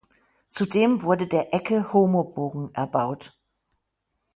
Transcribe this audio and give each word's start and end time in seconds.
Zudem 0.49 1.03
wurde 1.03 1.27
der 1.27 1.53
Ecce-Homo-Bogen 1.53 2.73
erbaut. 2.73 3.37